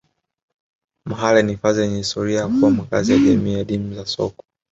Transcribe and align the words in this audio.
mahale 1.05 1.43
ni 1.43 1.51
hifadhi 1.51 1.81
yenye 1.81 1.97
historia 1.97 2.39
ya 2.39 2.47
kuwa 2.47 2.71
makazi 2.71 3.11
ya 3.11 3.19
jamii 3.19 3.59
adimu 3.59 3.95
za 3.95 4.05
sokwe 4.05 4.45